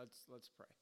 [0.00, 0.72] let's let's pray.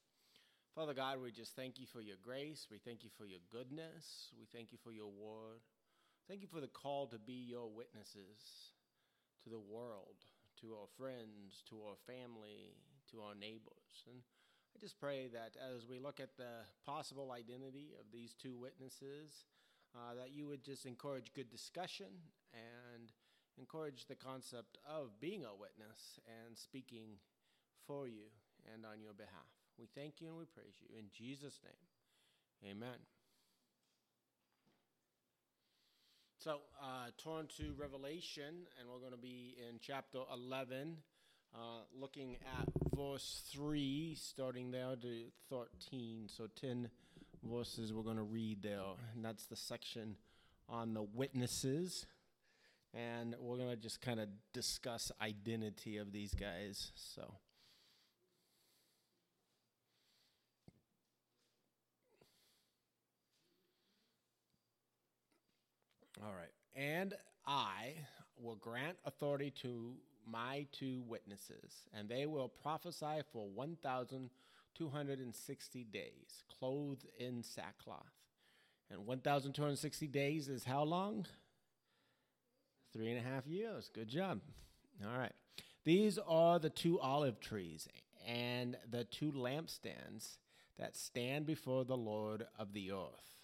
[0.73, 2.67] Father God, we just thank you for your grace.
[2.71, 4.31] We thank you for your goodness.
[4.39, 5.59] We thank you for your word.
[6.29, 8.71] Thank you for the call to be your witnesses
[9.43, 10.23] to the world,
[10.61, 12.79] to our friends, to our family,
[13.11, 14.07] to our neighbors.
[14.07, 14.23] And
[14.71, 19.43] I just pray that as we look at the possible identity of these two witnesses,
[19.91, 23.11] uh, that you would just encourage good discussion and
[23.57, 27.19] encourage the concept of being a witness and speaking
[27.85, 28.31] for you
[28.73, 29.49] and on your behalf.
[29.77, 30.97] We thank you and we praise you.
[30.97, 32.99] In Jesus' name, amen.
[36.39, 40.95] So, uh, turn to Revelation, and we're going to be in chapter 11,
[41.53, 41.57] uh,
[41.93, 46.29] looking at verse 3, starting there to 13.
[46.29, 46.89] So, 10
[47.43, 48.79] verses we're going to read there,
[49.13, 50.15] and that's the section
[50.69, 52.05] on the witnesses.
[52.93, 56.93] And we're going to just kind of discuss identity of these guys.
[56.95, 57.33] So,
[66.23, 66.51] All right.
[66.75, 67.13] And
[67.45, 67.93] I
[68.37, 69.93] will grant authority to
[70.29, 78.11] my two witnesses, and they will prophesy for 1,260 days, clothed in sackcloth.
[78.91, 81.27] And 1,260 days is how long?
[82.91, 83.91] Three and a half years.
[83.93, 84.41] Good job.
[85.05, 85.33] All right.
[85.85, 87.87] These are the two olive trees
[88.27, 90.37] and the two lampstands
[90.77, 93.38] that stand before the Lord of the earth.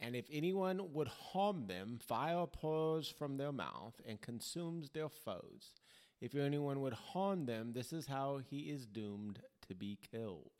[0.00, 5.74] And if anyone would harm them, fire pours from their mouth and consumes their foes.
[6.22, 10.50] If anyone would harm them, this is how he is doomed to be killed.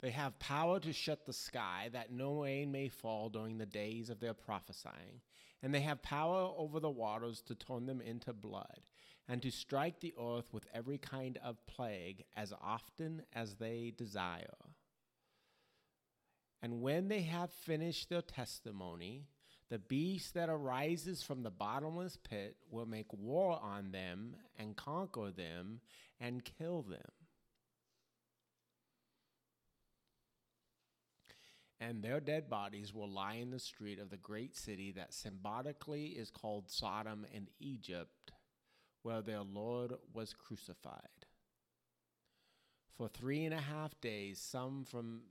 [0.00, 4.10] They have power to shut the sky that no rain may fall during the days
[4.10, 5.20] of their prophesying,
[5.62, 8.80] and they have power over the waters to turn them into blood
[9.28, 14.56] and to strike the earth with every kind of plague as often as they desire.
[16.62, 19.26] And when they have finished their testimony,
[19.68, 25.30] the beast that arises from the bottomless pit will make war on them and conquer
[25.30, 25.80] them
[26.20, 27.10] and kill them.
[31.80, 36.06] And their dead bodies will lie in the street of the great city that symbolically
[36.08, 38.30] is called Sodom and Egypt
[39.02, 41.26] where their Lord was crucified.
[42.96, 45.22] For three and a half days, some from,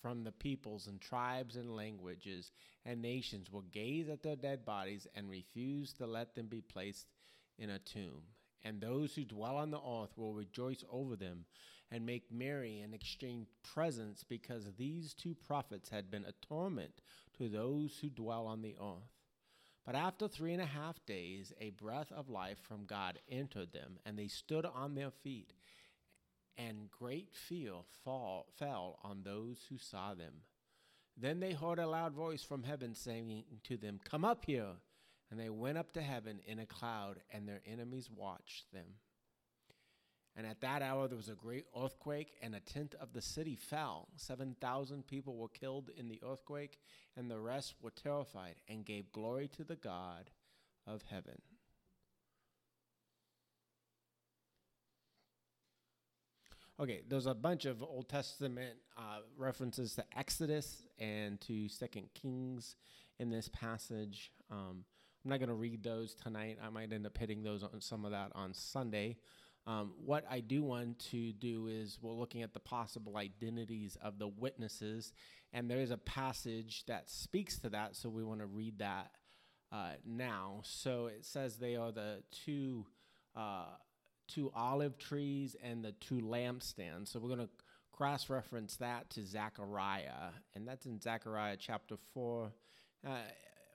[0.00, 2.52] from the peoples and tribes and languages
[2.84, 7.06] and nations will gaze at their dead bodies and refuse to let them be placed
[7.58, 8.22] in a tomb.
[8.62, 11.44] And those who dwell on the earth will rejoice over them
[11.90, 17.00] and make merry and exchange presents because these two prophets had been a torment
[17.38, 19.17] to those who dwell on the earth.
[19.88, 23.98] But after three and a half days, a breath of life from God entered them,
[24.04, 25.54] and they stood on their feet.
[26.58, 27.72] And great fear
[28.04, 30.42] fall, fell on those who saw them.
[31.16, 34.72] Then they heard a loud voice from heaven saying to them, Come up here.
[35.30, 38.96] And they went up to heaven in a cloud, and their enemies watched them.
[40.38, 43.56] And at that hour there was a great earthquake, and a tenth of the city
[43.56, 44.06] fell.
[44.14, 46.78] Seven thousand people were killed in the earthquake,
[47.16, 50.30] and the rest were terrified and gave glory to the God
[50.86, 51.42] of heaven.
[56.78, 62.76] Okay, there's a bunch of Old Testament uh, references to Exodus and to Second Kings
[63.18, 64.30] in this passage.
[64.52, 64.84] Um,
[65.24, 66.58] I'm not going to read those tonight.
[66.64, 69.16] I might end up hitting those on some of that on Sunday.
[69.68, 74.18] Um, what I do want to do is we're looking at the possible identities of
[74.18, 75.12] the witnesses,
[75.52, 79.10] and there is a passage that speaks to that, so we want to read that
[79.70, 80.62] uh, now.
[80.64, 82.86] So it says they are the two
[83.36, 83.66] uh,
[84.26, 87.08] two olive trees and the two lampstands.
[87.08, 87.50] So we're going to
[87.92, 92.52] cross reference that to Zechariah, and that's in Zechariah chapter four.
[93.06, 93.18] Uh,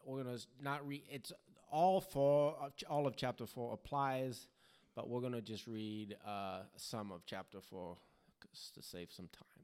[0.08, 1.04] we're going to not read.
[1.08, 1.32] It's
[1.72, 2.56] all four.
[2.90, 4.48] All of chapter four applies
[4.96, 7.98] but we're going to just read uh, some of chapter 4
[8.76, 9.64] to save some time.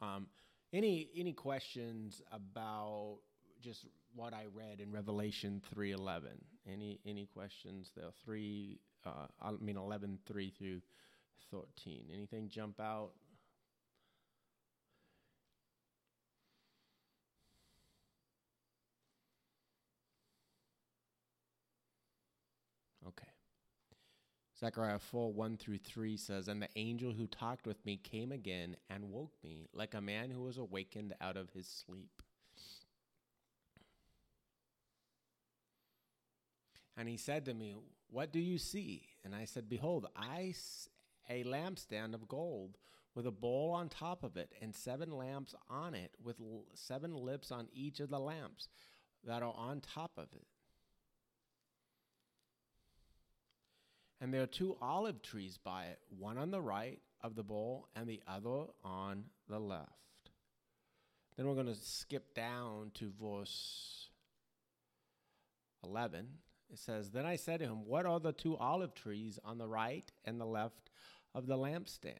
[0.00, 0.26] Um,
[0.72, 3.18] any any questions about
[3.62, 6.22] just what I read in Revelation 3:11?
[6.66, 8.10] Any any questions there?
[8.24, 10.80] 3 uh, I mean 11 3 through
[11.50, 12.06] 13.
[12.12, 13.12] Anything jump out?
[24.58, 28.76] Zechariah 4 1 through 3 says, And the angel who talked with me came again
[28.88, 32.22] and woke me, like a man who was awakened out of his sleep.
[36.96, 37.74] And he said to me,
[38.10, 39.02] What do you see?
[39.24, 40.54] And I said, Behold, I
[41.28, 42.76] a lampstand of gold
[43.14, 46.36] with a bowl on top of it and seven lamps on it with
[46.74, 48.68] seven lips on each of the lamps
[49.24, 50.46] that are on top of it
[54.20, 57.88] And there are two olive trees by it, one on the right of the bowl
[57.94, 59.90] and the other on the left.
[61.36, 64.08] Then we're going to skip down to verse
[65.82, 66.28] 11.
[66.72, 69.68] It says, Then I said to him, What are the two olive trees on the
[69.68, 70.90] right and the left
[71.34, 72.16] of the lampstand?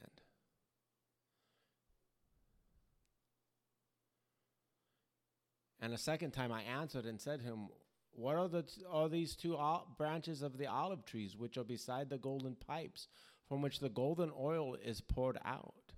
[5.81, 7.69] And a second time I answered and said to him,
[8.17, 11.65] What are, the t- are these two ol- branches of the olive trees which are
[11.65, 13.09] beside the golden pipes
[13.49, 15.93] from which the golden oil is poured out?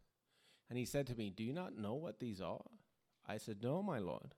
[0.69, 2.65] And he said to me, Do you not know what these are?
[3.27, 4.35] I said, No, my Lord.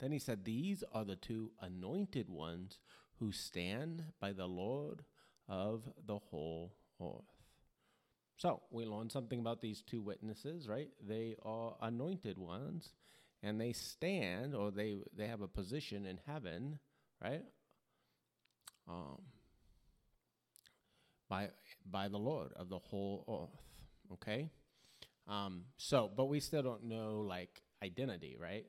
[0.00, 2.78] Then he said, These are the two anointed ones
[3.18, 5.04] who stand by the Lord
[5.48, 7.34] of the whole earth.
[8.36, 10.90] So we learned something about these two witnesses, right?
[11.06, 12.92] They are anointed ones,
[13.42, 16.78] and they stand or they they have a position in heaven,
[17.24, 17.42] right?
[18.88, 19.22] Um,
[21.28, 21.48] by
[21.90, 24.12] by the Lord of the whole earth.
[24.12, 24.50] Okay.
[25.26, 28.66] Um, so, but we still don't know like identity, right?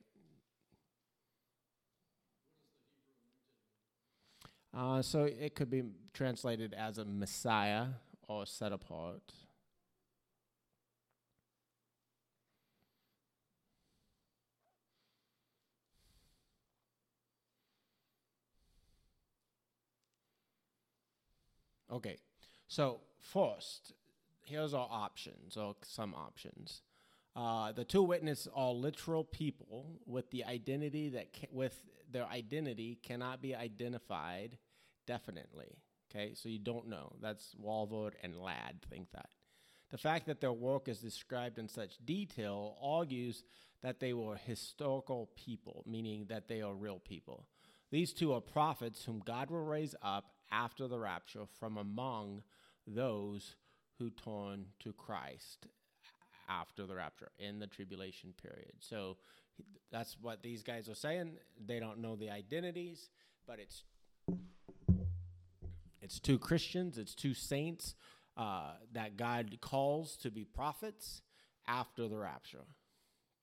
[4.74, 7.88] Uh, so it could be translated as a Messiah
[8.28, 9.22] or set apart.
[21.96, 22.18] Okay,
[22.68, 23.94] so first,
[24.44, 26.82] here's our options, or some options.
[27.38, 31.82] Uh, the two witnesses are literal people with the identity that ca- with
[32.12, 34.58] their identity cannot be identified
[35.08, 35.78] definitely.
[36.12, 37.14] Okay, so you don't know.
[37.22, 39.30] That's Walvoord and Ladd think that.
[39.90, 43.46] The fact that their work is described in such detail argues
[43.82, 47.48] that they were historical people, meaning that they are real people.
[47.96, 52.44] These two are prophets whom God will raise up after the rapture from among
[52.86, 53.56] those
[53.98, 55.68] who turn to Christ
[56.50, 58.74] after the rapture in the tribulation period.
[58.82, 59.16] So
[59.94, 61.38] that's what these guys are saying.
[61.66, 63.12] They don't know the identities,
[63.48, 63.86] but it's
[66.02, 67.96] it's two Christians, it's two saints
[68.36, 71.22] uh, that God calls to be prophets
[71.66, 72.66] after the rapture.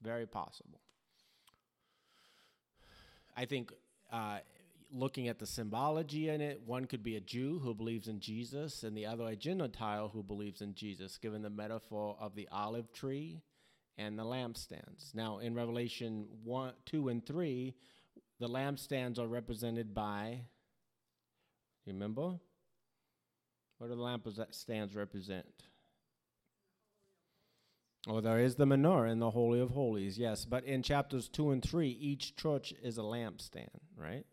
[0.03, 0.83] Very possible.
[3.35, 3.73] I think
[4.13, 4.39] uh,
[4.93, 8.83] looking at the symbology in it, one could be a Jew who believes in Jesus,
[8.83, 12.93] and the other a Gentile who believes in Jesus, given the metaphor of the olive
[12.93, 13.43] tree
[13.97, 15.15] and the lampstands.
[15.15, 17.75] Now, in Revelation 1, 2, and 3,
[18.39, 20.41] the lampstands are represented by,
[21.85, 22.39] you remember?
[23.79, 25.47] What do the lampstands represent?
[28.09, 30.45] Oh, there is the menorah in the Holy of Holies, yes.
[30.45, 34.27] But in chapters 2 and 3, each church is a lampstand, right?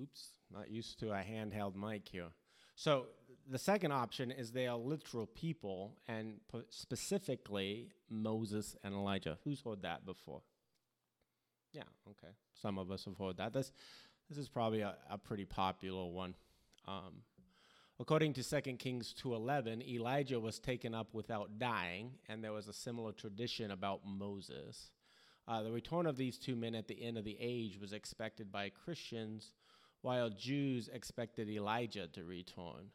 [0.00, 2.28] Oops, not used to a handheld mic here.
[2.76, 3.06] So
[3.50, 6.34] the second option is they are literal people, and
[6.68, 9.38] specifically Moses and Elijah.
[9.44, 10.42] Who's heard that before?
[11.72, 12.32] Yeah, okay.
[12.60, 13.54] Some of us have heard that.
[13.54, 13.72] This,
[14.28, 16.34] this is probably a, a pretty popular one.
[16.86, 17.22] Um,
[17.98, 22.74] according to 2 Kings 2.11, Elijah was taken up without dying, and there was a
[22.74, 24.90] similar tradition about Moses.
[25.48, 28.52] Uh, the return of these two men at the end of the age was expected
[28.52, 29.52] by Christians,
[30.02, 32.90] while Jews expected Elijah to return.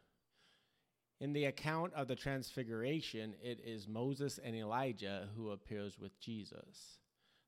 [1.20, 6.98] In the account of the transfiguration, it is Moses and Elijah who appears with Jesus.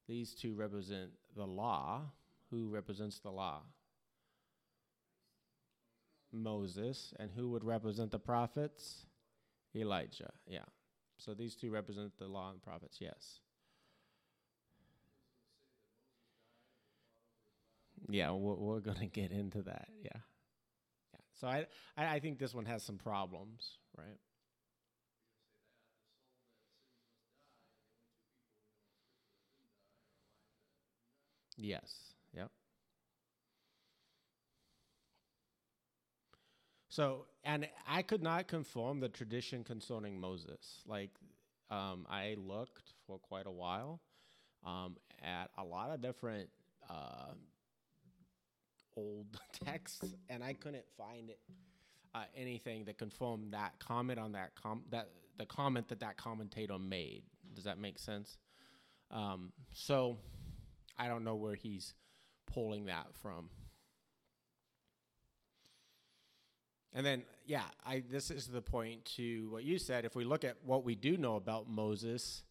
[0.07, 2.01] These two represent the law.
[2.51, 3.61] Who represents the law?
[6.31, 7.13] Moses.
[7.17, 9.07] And who would represent the prophets?
[9.75, 10.31] Elijah.
[10.45, 10.65] Yeah.
[11.17, 13.39] So these two represent the law and prophets, yes.
[18.13, 19.87] Yeah, we're, we're going to get into that.
[20.03, 20.11] Yeah.
[21.13, 21.19] Yeah.
[21.41, 21.65] So I,
[21.97, 24.19] I think this one has some problems, right?
[31.57, 31.91] Yes.
[32.35, 32.51] Yep.
[36.89, 40.83] So, and I could not confirm the tradition concerning Moses.
[40.85, 41.09] Like,
[41.71, 44.01] um, I looked for quite a while
[44.63, 46.49] um, at a lot of different
[46.87, 47.33] uh,
[48.95, 51.39] old texts, and I couldn't find it.
[52.15, 56.77] uh, anything that confirmed that comment on that com- that the comment that that commentator
[56.79, 57.23] made.
[57.55, 58.37] Does that make sense?
[59.11, 60.17] Um, so
[60.97, 61.93] I don't know where he's
[62.53, 63.49] pulling that from.
[66.93, 70.05] And then, yeah, I this is the point to what you said.
[70.05, 72.43] If we look at what we do know about Moses,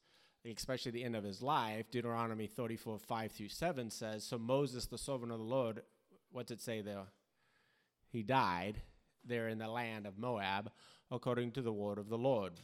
[0.44, 4.99] especially the end of his life, Deuteronomy 34, 5 through 7 says, So Moses, the
[4.99, 5.82] servant of the Lord,
[6.33, 7.07] what's it say there?
[8.11, 8.83] He died
[9.25, 10.71] there in the land of Moab,
[11.11, 12.55] according to the word of the Lord.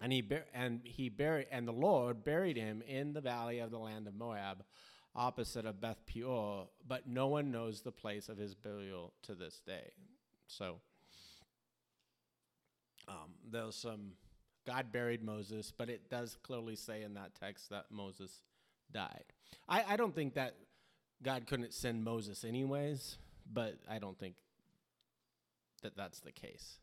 [0.00, 3.70] And he bur- and he buried and the Lord buried him in the valley of
[3.70, 4.64] the land of Moab,
[5.14, 9.60] opposite of Beth Peor, but no one knows the place of his burial to this
[9.66, 9.92] day.
[10.46, 10.76] So
[13.08, 14.12] um, there's some
[14.66, 18.42] God buried Moses, but it does clearly say in that text that Moses
[18.92, 19.24] died.
[19.68, 20.56] I, I don't think that
[21.22, 23.18] God couldn't send Moses anyways,
[23.52, 24.34] but I don't think
[25.82, 26.78] that that's the case.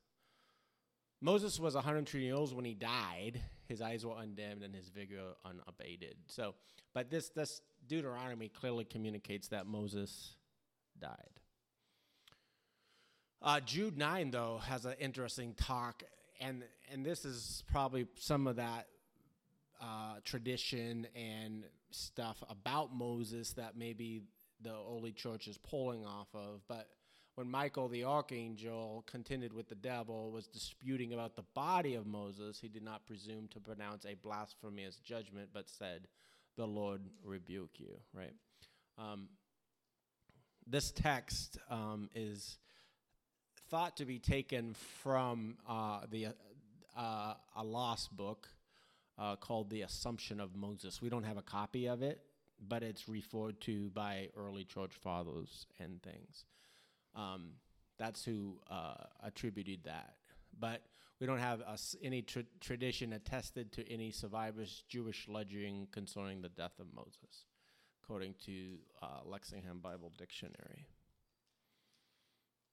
[1.22, 3.40] Moses was 102 years when he died.
[3.68, 6.18] His eyes were undimmed and his vigor unabated.
[6.28, 6.56] So,
[6.94, 10.36] but this this Deuteronomy clearly communicates that Moses
[11.00, 11.40] died.
[13.42, 16.04] Uh, Jude 9, though, has an interesting talk,
[16.40, 18.88] and, and this is probably some of that
[19.82, 24.24] uh, tradition and stuff about Moses that maybe
[24.62, 26.62] the early church is pulling off of.
[26.68, 26.88] But
[27.36, 32.60] when Michael the archangel contended with the devil, was disputing about the body of Moses,
[32.60, 36.08] he did not presume to pronounce a blasphemous judgment, but said,
[36.58, 38.34] The Lord rebuke you, right?
[38.98, 39.30] Um,
[40.68, 42.58] this text um, is
[43.70, 46.28] thought to be taken from uh, the
[46.96, 48.48] uh, a lost book
[49.18, 51.02] uh, called The Assumption of Moses.
[51.02, 52.22] We don't have a copy of it,
[52.68, 56.46] but it's referred to by early church fathers and things.
[57.16, 57.52] Um,
[57.98, 60.16] that's who uh, attributed that.
[60.60, 60.82] But
[61.20, 61.62] we don't have
[62.02, 67.46] any tra- tradition attested to any survivors' Jewish legend concerning the death of Moses,
[68.04, 70.88] according to uh, Lexham Bible Dictionary.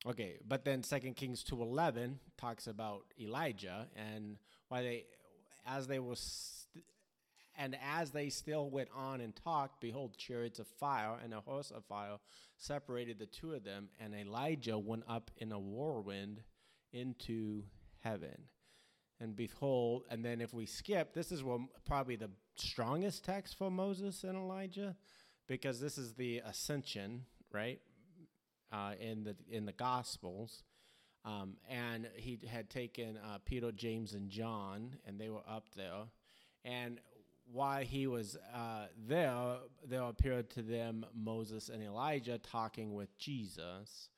[0.05, 5.05] Okay, but then Second Kings two eleven talks about Elijah and why they,
[5.65, 6.85] as they were, st-
[7.57, 11.71] and as they still went on and talked, behold, chariots of fire and a horse
[11.71, 12.17] of fire
[12.57, 16.41] separated the two of them, and Elijah went up in a whirlwind
[16.93, 17.63] into
[17.99, 18.43] heaven.
[19.19, 23.69] And behold, and then if we skip, this is one, probably the strongest text for
[23.69, 24.95] Moses and Elijah,
[25.47, 27.79] because this is the ascension, right?
[28.71, 30.63] uh, in the in the Gospels,
[31.25, 36.03] um, and he had taken uh, Peter, James, and John, and they were up there,
[36.65, 36.99] and
[37.51, 44.09] while he was uh, there, there appeared to them Moses and Elijah talking with Jesus.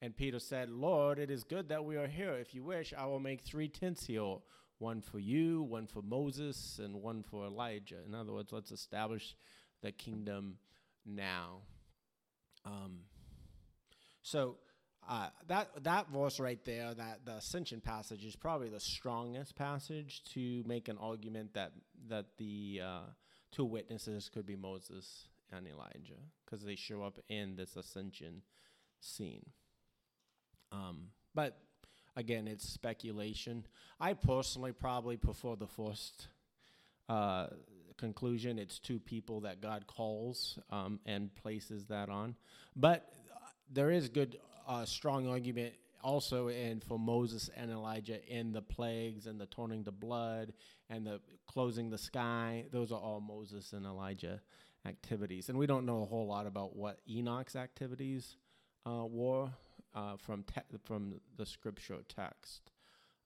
[0.00, 2.32] And Peter said, Lord, it is good that we are here.
[2.32, 4.36] If you wish, I will make three tents here
[4.78, 7.98] one for you, one for Moses, and one for Elijah.
[8.04, 9.36] In other words, let's establish
[9.80, 10.56] the kingdom
[11.06, 11.58] now.
[12.64, 13.00] Um,
[14.22, 14.56] so
[15.08, 20.22] uh, that that verse right there, that the ascension passage, is probably the strongest passage
[20.32, 21.72] to make an argument that
[22.08, 23.00] that the uh,
[23.50, 28.42] two witnesses could be Moses and Elijah because they show up in this ascension
[29.00, 29.44] scene.
[30.70, 31.58] Um, but
[32.16, 33.66] again, it's speculation.
[34.00, 36.28] I personally probably prefer the first
[37.08, 37.48] uh,
[37.98, 38.58] conclusion.
[38.58, 42.36] It's two people that God calls um, and places that on.
[42.74, 43.08] But
[43.70, 49.26] there is good, uh, strong argument also in for Moses and Elijah in the plagues
[49.26, 50.52] and the turning the blood
[50.90, 52.64] and the closing the sky.
[52.72, 54.40] Those are all Moses and Elijah
[54.84, 58.36] activities, and we don't know a whole lot about what Enoch's activities
[58.84, 59.48] uh, were
[59.94, 62.70] uh, from te- from the scripture text.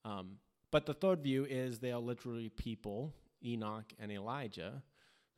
[0.05, 0.39] Um,
[0.71, 3.15] but the third view is they are literally people,
[3.45, 4.83] Enoch and Elijah,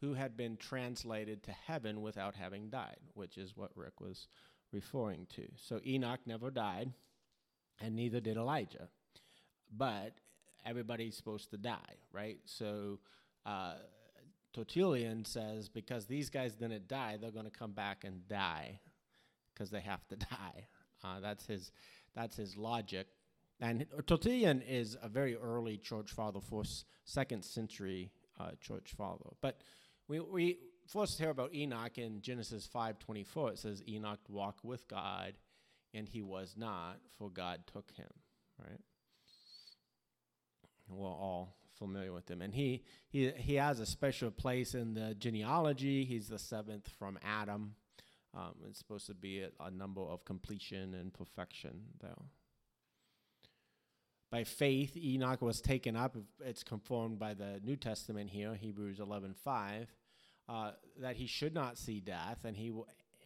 [0.01, 4.27] who had been translated to heaven without having died, which is what Rick was
[4.73, 5.49] referring to.
[5.57, 6.93] So Enoch never died,
[7.81, 8.89] and neither did Elijah.
[9.75, 10.15] But
[10.65, 12.39] everybody's supposed to die, right?
[12.45, 13.01] So
[13.47, 13.75] uh,
[14.53, 18.81] Tertullian says because these guys didn't die, they're going to come back and die
[19.53, 20.69] because they have to die.
[21.05, 21.71] Uh, that's his
[22.15, 23.07] that's his logic.
[23.61, 29.31] And Tertullian is a very early church father, first second century uh, church father.
[29.41, 29.61] But
[30.07, 30.59] we we
[30.89, 33.53] first hear about Enoch in Genesis 5:24.
[33.53, 35.35] It says Enoch walked with God,
[35.95, 38.11] and he was not, for God took him.
[38.59, 38.81] Right.
[40.89, 45.15] We're all familiar with him, and he he he has a special place in the
[45.15, 46.05] genealogy.
[46.05, 47.77] He's the seventh from Adam.
[48.35, 52.25] Um, it's supposed to be a, a number of completion and perfection, though.
[54.31, 56.17] by faith, Enoch was taken up.
[56.45, 59.89] It's conformed by the New Testament here, Hebrews 11 5,
[60.49, 62.73] uh, that he should not see death, and he,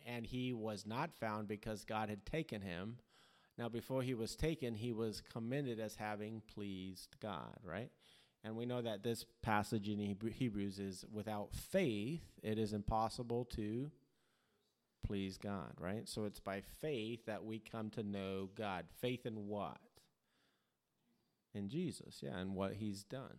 [0.06, 2.98] and he was not found because God had taken him.
[3.58, 7.90] Now, before he was taken, he was commended as having pleased God, right?
[8.44, 13.90] And we know that this passage in Hebrews is without faith, it is impossible to
[15.06, 16.08] please God, right?
[16.08, 18.86] So it's by faith that we come to know God.
[19.00, 19.78] Faith in what?
[21.54, 23.38] in Jesus, yeah, and what he's done.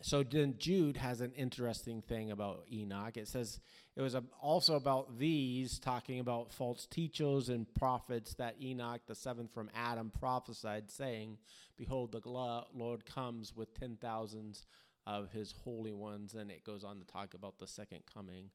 [0.00, 3.16] So then Jude has an interesting thing about Enoch.
[3.16, 3.60] It says
[3.96, 9.52] it was also about these, talking about false teachers and prophets that Enoch, the seventh
[9.52, 11.38] from Adam, prophesied, saying,
[11.76, 14.66] Behold, the Lord comes with ten thousands
[15.06, 16.34] of his holy ones.
[16.34, 18.50] And it goes on to talk about the second coming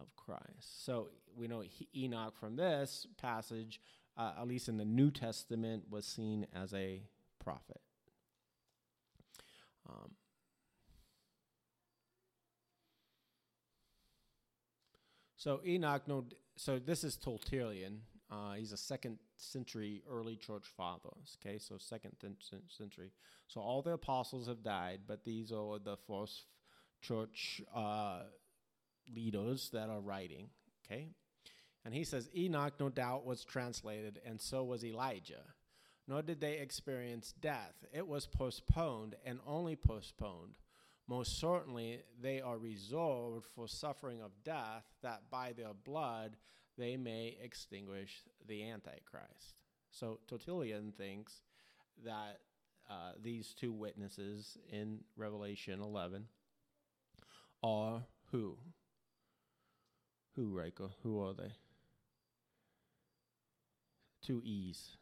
[0.00, 0.84] of Christ.
[0.84, 1.64] So we know
[1.94, 3.80] Enoch from this passage
[4.16, 7.02] uh, at least in the New Testament, was seen as a
[7.38, 7.80] prophet.
[9.88, 10.12] Um,
[15.46, 16.24] so Enoch, no,
[16.56, 18.00] so this is Tertullian.
[18.28, 21.10] Uh, he's a second century early church father.
[21.40, 22.16] Okay, so second
[22.68, 23.12] century.
[23.46, 26.46] So all the apostles have died, but these are the first
[27.00, 28.22] church uh,
[29.14, 30.48] leaders that are writing.
[30.84, 31.10] Okay,
[31.84, 35.44] and he says, Enoch, no doubt, was translated, and so was Elijah.
[36.08, 37.84] Nor did they experience death.
[37.92, 40.54] It was postponed and only postponed.
[41.08, 46.36] Most certainly, they are reserved for suffering of death, that by their blood
[46.76, 49.54] they may extinguish the Antichrist.
[49.90, 51.40] So Tertullian thinks
[52.04, 52.40] that
[52.90, 56.26] uh, these two witnesses in Revelation 11
[57.62, 58.58] are who?
[60.34, 60.90] Who, Reiko?
[61.02, 61.52] Who are they?
[64.26, 64.96] two E's.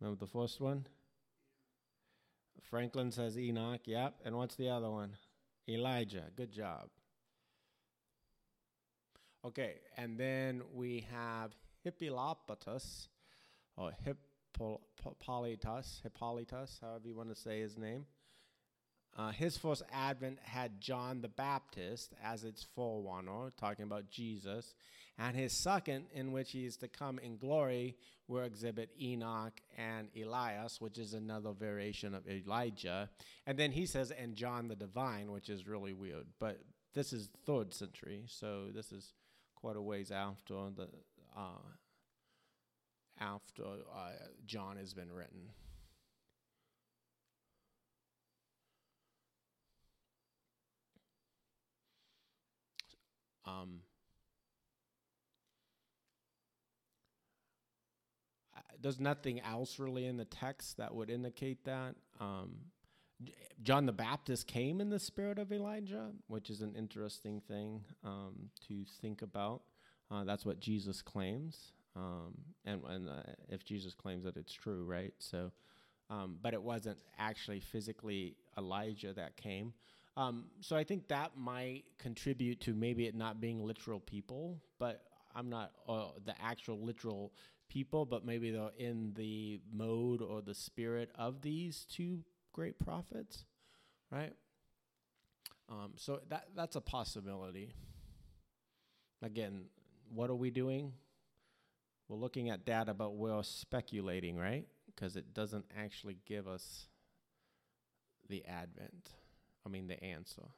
[0.00, 0.86] Remember the first one?
[2.62, 4.14] Franklin says Enoch, yep.
[4.24, 5.16] And what's the other one?
[5.68, 6.24] Elijah.
[6.36, 6.88] Good job.
[9.44, 11.52] Okay, and then we have
[11.84, 13.08] Hippolytus,
[13.76, 18.04] or Hippolytus, Hippolytus, however you want to say his name.
[19.18, 24.74] Uh, his first advent had John the Baptist as its forerunner, talking about Jesus.
[25.18, 27.96] And his second, in which he is to come in glory,
[28.28, 33.10] will exhibit Enoch and Elias, which is another variation of Elijah.
[33.44, 36.26] And then he says, and John the Divine, which is really weird.
[36.38, 36.60] But
[36.94, 39.14] this is third century, so this is
[39.56, 40.88] quite a ways after the
[41.36, 41.68] uh,
[43.20, 44.10] after uh,
[44.46, 45.50] John has been written.
[53.48, 53.80] Um,
[58.80, 61.94] there's nothing else really in the text that would indicate that.
[62.20, 62.56] Um,
[63.62, 68.50] John the Baptist came in the spirit of Elijah, which is an interesting thing um,
[68.68, 69.62] to think about.
[70.10, 72.34] Uh, that's what Jesus claims, um,
[72.64, 75.12] and, and uh, if Jesus claims that it's true, right?
[75.18, 75.50] So,
[76.08, 79.74] um, but it wasn't actually physically Elijah that came.
[80.18, 85.04] Um, so I think that might contribute to maybe it not being literal people, but
[85.32, 87.32] I'm not uh, the actual literal
[87.68, 93.44] people, but maybe they're in the mode or the spirit of these two great prophets,
[94.10, 94.32] right?
[95.68, 97.76] Um, so that that's a possibility.
[99.22, 99.66] Again,
[100.12, 100.94] what are we doing?
[102.08, 104.66] We're looking at data, but we're speculating, right?
[104.86, 106.88] Because it doesn't actually give us
[108.28, 109.10] the advent.
[109.66, 110.48] I mean, the answer.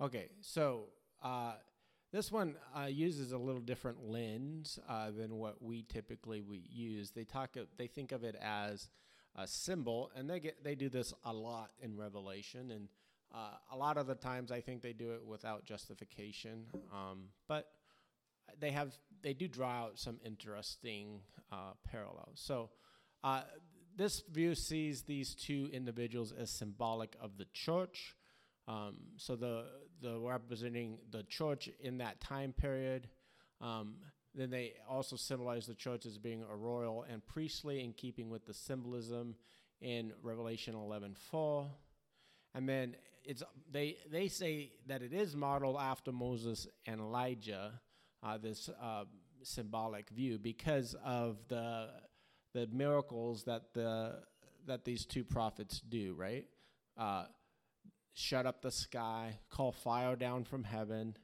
[0.00, 0.86] Okay, so
[1.22, 1.54] uh,
[2.12, 7.10] this one uh, uses a little different lens uh, than what we typically we use.
[7.10, 8.88] They talk, they think of it as
[9.34, 12.88] a symbol, and they get they do this a lot in Revelation, and
[13.34, 17.68] uh, a lot of the times I think they do it without justification, um, but
[18.58, 21.20] they have they do draw out some interesting
[21.52, 22.40] uh, parallels.
[22.42, 22.70] So
[23.24, 23.42] uh,
[23.96, 28.14] this view sees these two individuals as symbolic of the church.
[28.68, 29.66] Um, so the
[30.02, 33.08] the representing the church in that time period.
[33.60, 33.96] Um,
[34.34, 38.44] then they also symbolize the church as being a royal and priestly, in keeping with
[38.44, 39.34] the symbolism
[39.80, 41.70] in Revelation 11:4.
[42.54, 47.80] And then it's they they say that it is modeled after Moses and Elijah,
[48.22, 49.04] uh, this uh,
[49.42, 51.88] symbolic view, because of the
[52.56, 54.14] the miracles that the
[54.66, 56.46] that these two prophets do, right?
[56.96, 57.26] Uh,
[58.14, 61.14] shut up the sky, call fire down from heaven,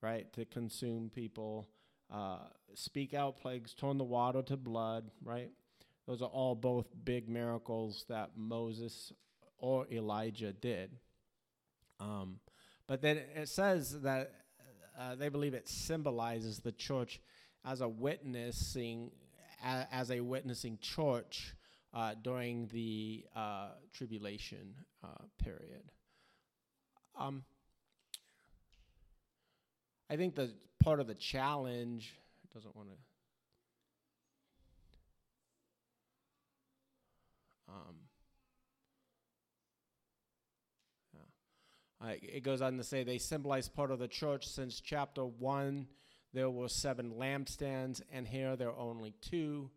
[0.00, 1.68] right, to consume people,
[2.10, 2.38] uh,
[2.74, 5.50] speak out plagues, turn the water to blood, right?
[6.06, 9.12] Those are all both big miracles that Moses
[9.58, 10.96] or Elijah did.
[12.00, 12.40] Um,
[12.86, 14.32] but then it says that
[14.98, 17.20] uh, they believe it symbolizes the church
[17.64, 19.10] as a witnessing,
[19.62, 21.54] as a witnessing church
[21.94, 25.90] uh, during the uh, tribulation uh, period.
[27.18, 27.44] Um,
[30.10, 32.14] I think the part of the challenge
[32.54, 32.94] doesn't want to.
[37.70, 37.96] Um,
[42.22, 45.86] it goes on to say they symbolize part of the church since chapter 1
[46.32, 49.70] there were seven lampstands and here there are only two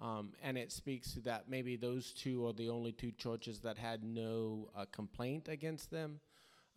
[0.00, 3.76] um, and it speaks to that maybe those two are the only two churches that
[3.76, 6.20] had no uh, complaint against them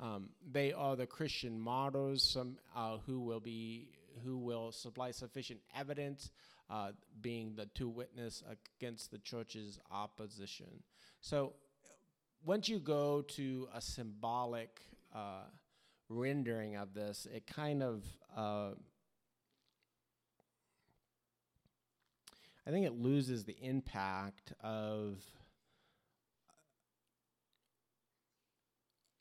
[0.02, 3.90] um, they are the Christian martyrs, some uh, who will be
[4.26, 6.32] who will supply sufficient evidence,
[6.70, 6.92] uh,
[7.22, 8.44] being the two witness
[8.80, 10.84] against the church's opposition.
[11.22, 11.54] So,
[12.44, 14.82] once you go to a symbolic
[15.14, 15.44] uh,
[16.10, 18.04] rendering of this, it kind of
[22.66, 25.18] I think it loses the impact of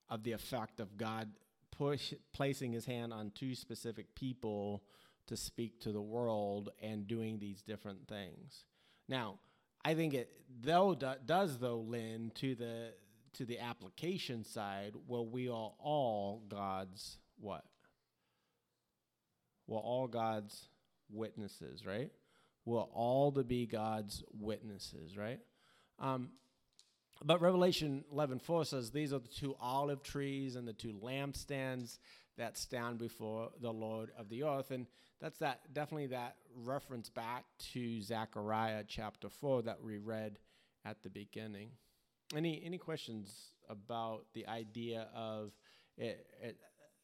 [0.09, 1.29] of the effect of God
[1.71, 4.83] push, placing his hand on two specific people
[5.29, 8.65] to speak to the world and doing these different things.
[9.09, 9.39] Now,
[9.85, 10.31] I think it
[10.63, 12.93] though do, does though lend to the
[13.35, 17.65] to the application side where we are all God's what?
[19.67, 20.69] We're all God's
[21.09, 22.11] witnesses, right?
[22.65, 25.41] We're all to be God's witnesses, right?
[25.99, 26.31] Um,
[27.23, 31.99] but Revelation 11:4 says these are the two olive trees and the two lampstands
[32.37, 34.87] that stand before the Lord of the earth and
[35.21, 40.39] that's that definitely that reference back to Zechariah chapter 4 that we read
[40.85, 41.73] at the beginning.
[42.35, 45.53] Any any questions about the idea of
[45.99, 46.57] it, it,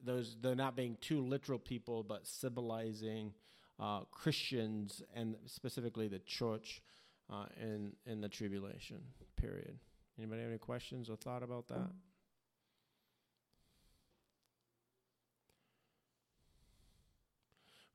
[0.03, 3.35] those they're not being two literal people but symbolizing
[3.79, 6.83] uh, Christians and specifically the church
[7.31, 9.01] uh, in in the tribulation
[9.37, 9.79] period.
[10.19, 11.91] Anybody have any questions or thought about that?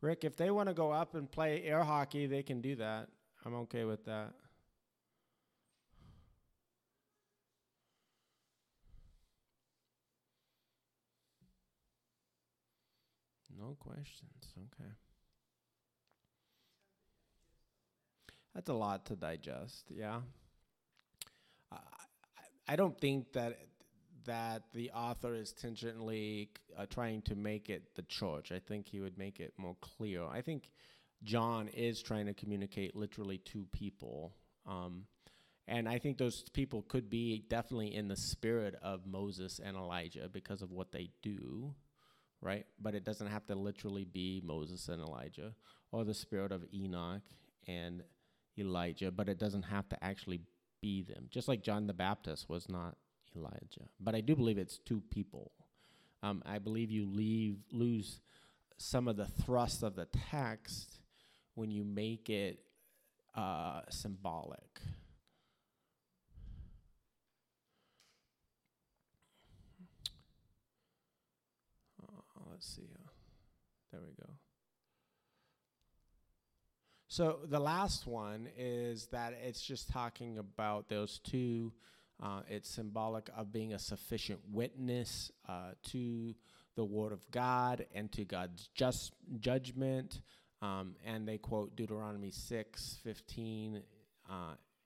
[0.01, 3.07] Rick, if they want to go up and play air hockey, they can do that.
[3.45, 4.33] I'm okay with that.
[13.59, 14.53] No questions.
[14.57, 14.89] Okay.
[18.53, 19.85] That's a lot to digest.
[19.89, 20.21] Yeah.
[22.67, 23.57] I don't think that
[24.25, 28.51] that the author is intentionally uh, trying to make it the church.
[28.51, 30.23] I think he would make it more clear.
[30.23, 30.69] I think
[31.23, 34.31] John is trying to communicate literally to people.
[34.67, 35.05] Um,
[35.67, 40.29] and I think those people could be definitely in the spirit of Moses and Elijah
[40.31, 41.73] because of what they do,
[42.41, 42.65] right?
[42.79, 45.55] But it doesn't have to literally be Moses and Elijah
[45.91, 47.23] or the spirit of Enoch
[47.67, 48.03] and
[48.57, 50.41] Elijah, but it doesn't have to actually
[50.81, 52.97] be them, just like John the Baptist was not
[53.35, 53.87] Elijah.
[53.99, 55.51] But I do believe it's two people.
[56.23, 58.19] Um, I believe you leave lose
[58.77, 60.99] some of the thrust of the text
[61.55, 62.59] when you make it
[63.35, 64.81] uh, symbolic.
[72.01, 72.89] Uh, let's see.
[72.93, 73.09] Uh,
[73.91, 74.40] there we go.
[77.11, 81.73] So the last one is that it's just talking about those two.
[82.23, 86.33] Uh, it's symbolic of being a sufficient witness uh, to
[86.77, 90.21] the word of God and to God's just judgment.
[90.61, 93.83] Um, and they quote Deuteronomy 6, 15,
[94.29, 94.33] uh,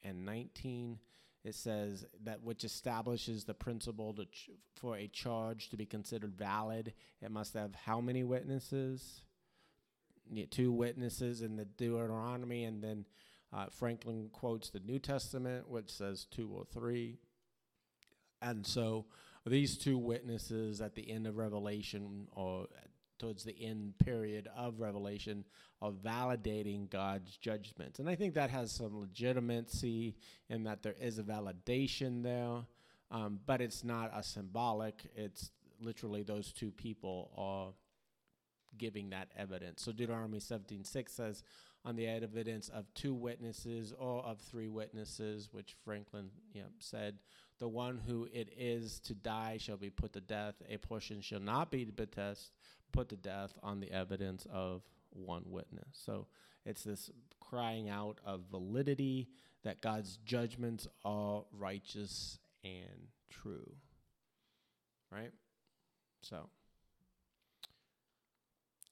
[0.02, 0.98] and 19.
[1.44, 6.92] It says that which establishes the principle ch- for a charge to be considered valid,
[7.22, 9.22] it must have how many witnesses?
[10.52, 13.06] Two witnesses in the Deuteronomy, and then
[13.54, 17.18] uh, Franklin quotes the New Testament, which says two or three.
[18.42, 19.06] And so
[19.46, 22.68] these two witnesses at the end of Revelation, or
[23.18, 25.46] towards the end period of Revelation,
[25.82, 28.00] are validating God's judgments.
[28.00, 30.16] And I think that has some legitimacy
[30.50, 32.66] in that there is a validation there,
[33.12, 35.08] um, but it's not a symbolic.
[35.16, 37.74] It's literally those two people are
[38.78, 39.84] giving that evidence.
[39.84, 41.44] So Deuteronomy 17:6 says,
[41.86, 47.20] on the evidence of two witnesses or of three witnesses, which Franklin you know, said,
[47.60, 50.56] the one who it is to die shall be put to death.
[50.68, 55.88] A portion shall not be put to death on the evidence of one witness.
[55.94, 56.28] So
[56.66, 59.30] it's this crying out of validity
[59.64, 63.76] that God's judgments are righteous and true.
[65.12, 65.32] Right?
[66.22, 66.50] So,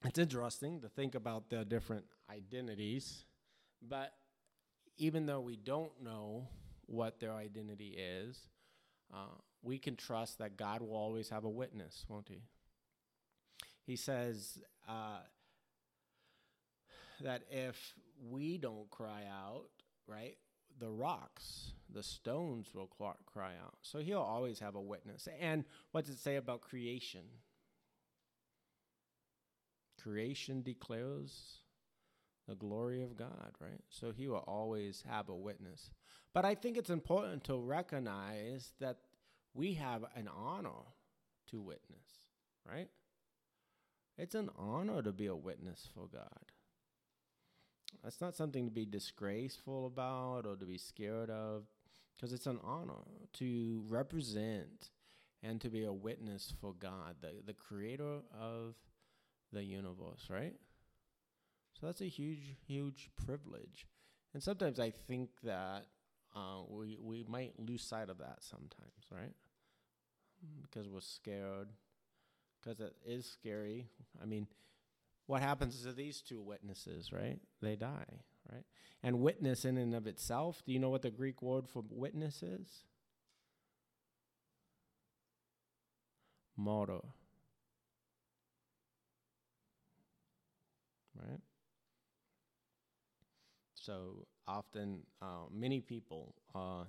[0.04, 3.24] it's interesting to think about the different identities,
[3.82, 4.12] but
[4.96, 6.48] even though we don't know
[6.86, 8.38] what their identity is,
[9.12, 12.42] uh, we can trust that God will always have a witness, won't He?
[13.86, 15.20] He says uh,
[17.20, 17.94] that if
[18.30, 19.68] we don't cry out,
[20.06, 20.36] right,
[20.78, 22.90] the rocks, the stones will
[23.26, 23.76] cry out.
[23.82, 25.28] So He'll always have a witness.
[25.40, 27.22] And what does it say about creation?
[30.04, 31.60] Creation declares
[32.46, 33.80] the glory of God, right?
[33.88, 35.90] So he will always have a witness.
[36.34, 38.98] But I think it's important to recognize that
[39.54, 40.92] we have an honor
[41.46, 42.04] to witness,
[42.70, 42.88] right?
[44.18, 46.52] It's an honor to be a witness for God.
[48.02, 51.64] That's not something to be disgraceful about or to be scared of,
[52.14, 54.90] because it's an honor to represent
[55.42, 58.74] and to be a witness for God, the, the creator of
[59.54, 60.54] the universe, right?
[61.80, 63.86] So that's a huge, huge privilege.
[64.32, 65.86] And sometimes I think that
[66.34, 69.34] uh, we, we might lose sight of that sometimes, right?
[70.62, 71.68] Because we're scared.
[72.62, 73.88] Because it is scary.
[74.22, 74.46] I mean,
[75.26, 77.38] what happens to these two witnesses, right?
[77.62, 78.20] They die,
[78.52, 78.64] right?
[79.02, 82.42] And witness in and of itself, do you know what the Greek word for witness
[82.42, 82.84] is?
[86.56, 87.00] Martyr.
[91.16, 91.40] Right?
[93.84, 96.84] So often, uh, many people uh,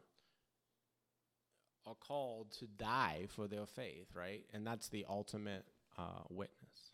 [1.86, 4.46] are called to die for their faith, right?
[4.54, 5.66] And that's the ultimate
[5.98, 6.92] uh, witness.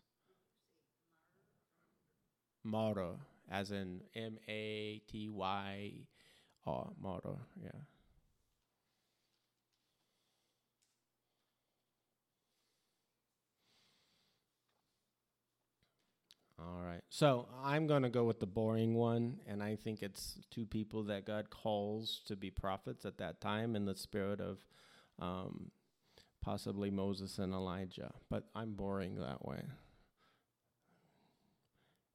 [2.64, 3.14] Martyr,
[3.48, 5.92] as in M A T Y
[6.66, 7.70] R, martyr, yeah.
[16.58, 17.01] All right.
[17.14, 21.02] So I'm going to go with the boring one, and I think it's two people
[21.04, 24.64] that God calls to be prophets at that time in the spirit of
[25.18, 25.70] um,
[26.40, 28.14] possibly Moses and Elijah.
[28.30, 29.60] But I'm boring that way.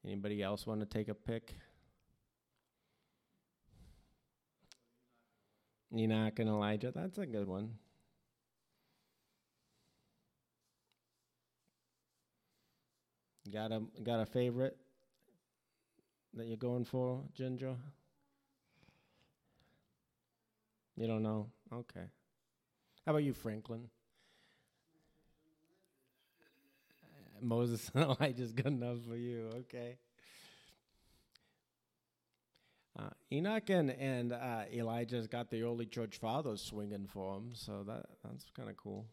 [0.03, 1.53] Anybody else want to take a pick?
[5.95, 6.91] Enoch and Elijah.
[6.91, 7.75] That's a good one.
[13.53, 14.75] Got a got a favorite
[16.37, 17.75] that you're going for, Ginger?
[20.95, 21.47] You don't know?
[21.71, 22.05] Okay.
[23.05, 23.89] How about you, Franklin?
[27.41, 29.49] Moses and Elijah's good enough for you.
[29.55, 29.97] Okay.
[32.97, 37.83] Uh, Enoch and, and uh, Elijah's got the early church fathers swinging for them, so
[37.85, 39.05] that that's kind of cool.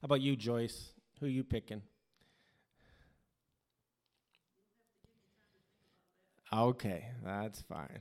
[0.00, 0.92] How about you, Joyce?
[1.20, 1.82] Who you picking?
[6.52, 8.00] Okay, that's fine.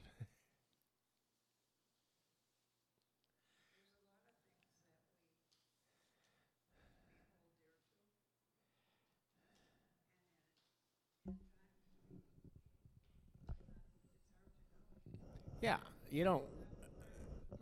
[15.62, 15.78] Yeah,
[16.10, 16.44] you don't.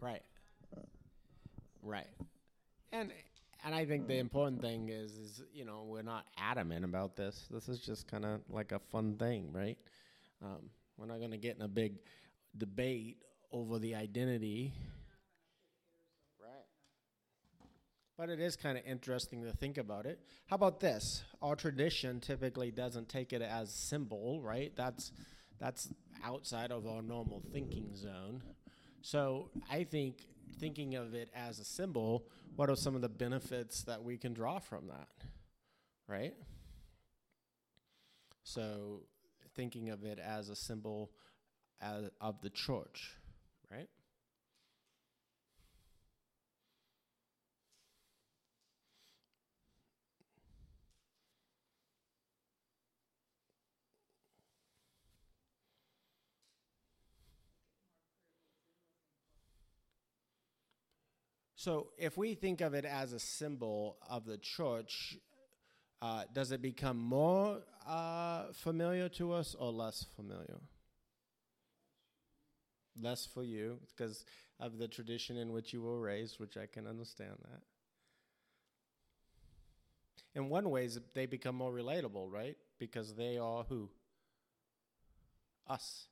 [0.01, 0.23] Right.
[1.81, 2.07] Right.
[2.91, 3.11] And
[3.65, 7.47] and I think the important thing is is you know we're not adamant about this.
[7.51, 9.77] This is just kind of like a fun thing, right?
[10.43, 11.93] Um, we're not going to get in a big
[12.57, 13.17] debate
[13.51, 14.73] over the identity.
[16.39, 16.65] Right.
[18.17, 20.19] But it is kind of interesting to think about it.
[20.47, 21.23] How about this?
[21.41, 24.73] Our tradition typically doesn't take it as symbol, right?
[24.75, 25.11] That's
[25.59, 25.89] that's
[26.25, 28.43] outside of our normal thinking zone.
[29.01, 30.17] So I think
[30.59, 32.25] thinking of it as a symbol,
[32.55, 35.07] what are some of the benefits that we can draw from that?
[36.07, 36.33] Right?
[38.43, 39.03] So
[39.55, 41.11] thinking of it as a symbol
[41.81, 43.17] as, of the church,
[43.71, 43.89] right?
[61.63, 65.17] So, if we think of it as a symbol of the church,
[66.03, 70.59] uh, does it become more uh, familiar to us or less familiar?
[73.01, 74.25] Less for you because
[74.59, 77.61] of the tradition in which you were raised, which I can understand that.
[80.35, 82.57] In one ways, they become more relatable, right?
[82.79, 83.89] Because they are who?
[85.67, 86.07] Us,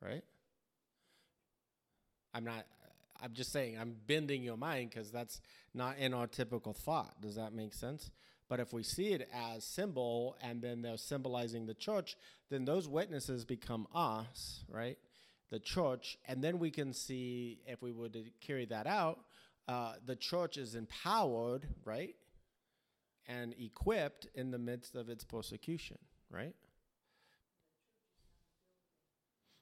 [0.00, 0.22] right?
[2.32, 2.66] I'm not.
[3.20, 3.76] I'm just saying.
[3.80, 5.40] I'm bending your mind because that's
[5.74, 7.20] not in our typical thought.
[7.20, 8.12] Does that make sense?
[8.52, 12.18] But if we see it as symbol, and then they're symbolizing the church,
[12.50, 14.98] then those witnesses become us, right?
[15.50, 19.20] The church, and then we can see if we to carry that out,
[19.68, 22.14] uh, the church is empowered, right,
[23.26, 25.96] and equipped in the midst of its persecution,
[26.28, 26.54] right?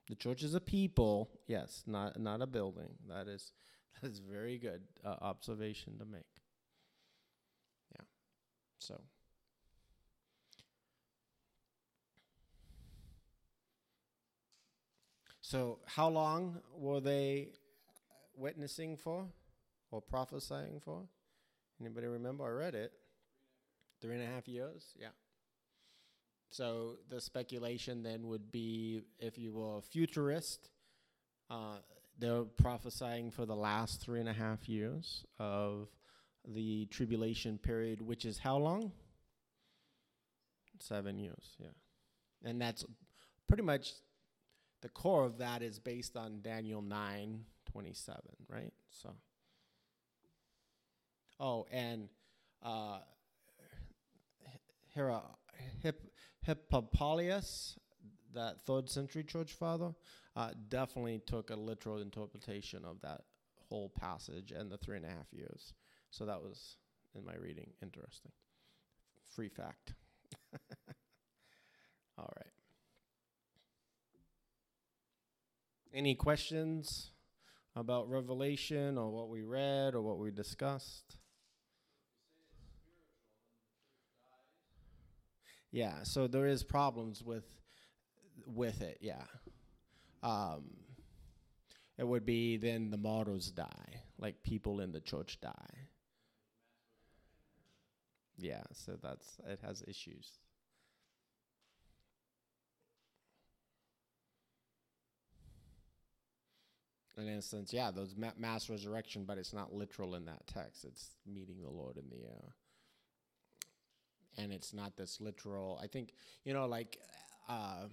[0.09, 2.96] The church is a people, yes, not not a building.
[3.07, 3.53] That is
[4.03, 6.39] that is very good uh, observation to make.
[8.81, 9.01] So.
[15.43, 17.55] So, how long were they
[18.37, 19.27] witnessing for
[19.90, 21.03] or prophesying for?
[21.81, 22.45] Anybody remember?
[22.45, 22.93] I read it.
[24.01, 24.95] Three and a half years?
[24.99, 25.09] Yeah.
[26.51, 30.71] So the speculation then would be if you were a futurist,
[31.49, 31.79] uh,
[32.19, 35.88] they're prophesying for the last three and a half years of
[36.46, 38.92] the tribulation period, which is how long?
[40.79, 41.68] Seven years, yeah.
[42.44, 42.85] And that's
[43.46, 43.92] pretty much
[44.83, 48.72] the core of that is based on Daniel 9 27, right?
[48.90, 49.14] So,
[51.38, 52.09] oh, and
[52.62, 52.98] uh,
[54.94, 55.22] Hera,
[55.83, 56.00] Hip,
[56.42, 57.79] Hippolytus,
[58.35, 59.92] that third century church father,
[60.37, 63.22] uh, definitely took a literal interpretation of that
[63.68, 65.74] whole passage and the three and a half years.
[66.11, 66.77] So that was,
[67.14, 68.33] in my reading, interesting.
[69.35, 69.94] Free fact.
[72.18, 72.53] All right.
[75.92, 77.11] Any questions
[77.75, 81.16] about Revelation or what we read or what we discussed?
[85.73, 87.44] Yeah, so there is problems with
[88.46, 88.99] with it.
[89.01, 89.23] Yeah,
[90.23, 90.64] um,
[91.96, 95.89] it would be then the martyrs die, like people in the church die.
[98.40, 100.38] Yeah, so that's it has issues.
[107.16, 110.85] In instance, yeah, those ma- mass resurrection, but it's not literal in that text.
[110.85, 112.55] It's meeting the Lord in the air
[114.38, 115.79] and it's not this literal.
[115.83, 116.12] I think
[116.44, 116.98] you know, like
[117.48, 117.87] uh,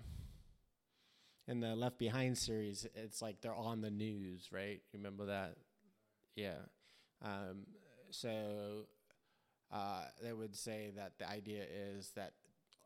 [1.48, 4.82] in the Left Behind series, it's like they're on the news, right?
[4.92, 5.56] You remember that?
[6.36, 6.58] Yeah.
[7.24, 7.66] Um,
[8.12, 8.88] so
[9.72, 12.34] uh, they would say that the idea is that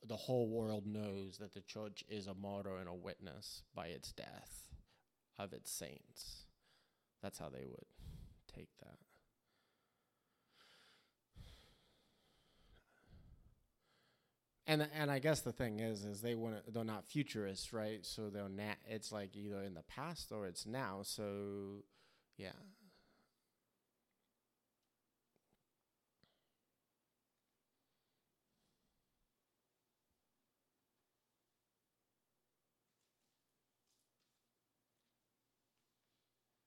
[0.08, 4.12] the whole world knows that the church is a martyr and a witness by its
[4.12, 4.70] death
[5.38, 6.46] of its saints.
[7.22, 7.86] That's how they would
[8.54, 8.98] take that.
[14.68, 18.06] And and I guess the thing is, is they want they're not futurists, right?
[18.06, 18.78] So they're not.
[18.88, 21.02] It's like either in the past or it's now.
[21.04, 21.84] So,
[22.38, 22.52] yeah.